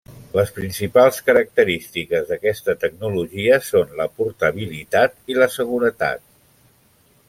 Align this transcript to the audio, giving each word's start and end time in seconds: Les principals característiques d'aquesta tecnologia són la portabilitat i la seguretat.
Les 0.35 0.51
principals 0.53 1.19
característiques 1.27 2.25
d'aquesta 2.31 2.77
tecnologia 2.85 3.61
són 3.69 3.95
la 4.03 4.11
portabilitat 4.19 5.17
i 5.35 5.41
la 5.43 5.53
seguretat. 5.59 6.31